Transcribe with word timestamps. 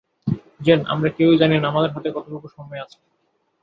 Gen, 0.61 0.79
আমরা 0.85 1.09
কেউই 1.17 1.39
জানি 1.41 1.55
না 1.55 1.67
আমাদের 1.69 1.93
হাতে 1.95 2.09
কতটুকু 2.11 2.47
সময় 2.55 2.81
আছে। 2.85 2.97